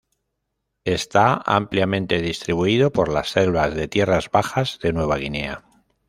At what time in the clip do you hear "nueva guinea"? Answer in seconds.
4.93-5.63